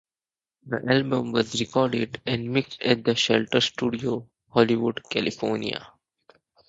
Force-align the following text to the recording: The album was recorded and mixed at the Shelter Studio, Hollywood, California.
The 0.65 0.83
album 0.91 1.31
was 1.31 1.59
recorded 1.61 2.19
and 2.25 2.51
mixed 2.51 2.81
at 2.81 3.03
the 3.03 3.13
Shelter 3.13 3.61
Studio, 3.61 4.27
Hollywood, 4.49 4.99
California. 5.07 5.91